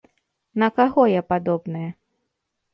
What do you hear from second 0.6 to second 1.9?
На каго я падобная?